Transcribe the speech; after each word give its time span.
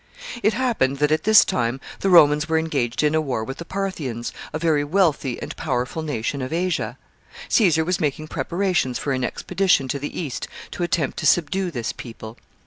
It 0.41 0.53
happened 0.53 0.97
that 0.97 1.11
at 1.11 1.25
this 1.25 1.45
time 1.45 1.79
the 1.99 2.09
Romans 2.09 2.49
were 2.49 2.57
engaged 2.57 3.03
in 3.03 3.13
a 3.13 3.21
war 3.21 3.43
with 3.43 3.59
the 3.59 3.65
Parthians, 3.65 4.33
a 4.51 4.57
very 4.57 4.83
wealthy 4.83 5.39
and 5.39 5.55
powerful 5.55 6.01
nation 6.01 6.41
of 6.41 6.51
Asia. 6.51 6.97
Caesar 7.49 7.85
was 7.85 7.99
making 7.99 8.27
preparations 8.27 8.97
for 8.97 9.13
an 9.13 9.23
expedition 9.23 9.87
to 9.89 9.99
the 9.99 10.19
East 10.19 10.47
to 10.71 10.81
attempt 10.81 11.17
to 11.19 11.27
subdue 11.27 11.69
this 11.69 11.93
people. 11.93 12.39